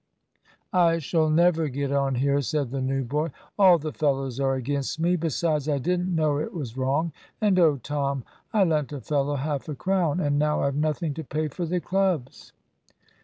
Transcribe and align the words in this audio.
"I 0.73 0.97
shall 0.97 1.29
never 1.29 1.67
get 1.69 1.91
on 1.91 2.15
here," 2.15 2.41
said 2.41 2.71
the 2.71 2.81
new 2.81 3.03
boy. 3.03 3.29
"All 3.59 3.77
the 3.77 3.93
fellows 3.93 4.39
are 4.39 4.55
against 4.55 4.99
me. 4.99 5.15
Besides 5.15 5.69
I 5.69 5.77
didn't 5.77 6.15
know 6.15 6.37
it 6.39 6.55
was 6.55 6.75
wrong; 6.75 7.11
and 7.39 7.59
oh, 7.59 7.77
Tom? 7.77 8.23
I 8.51 8.63
lent 8.63 8.91
a 8.93 8.99
fellow 8.99 9.35
half 9.35 9.69
a 9.69 9.75
crown, 9.75 10.19
and 10.19 10.39
now 10.39 10.63
I've 10.63 10.73
nothing 10.75 11.13
to 11.13 11.23
pay 11.23 11.49
for 11.49 11.67
the 11.67 11.79
clubs!" 11.79 12.51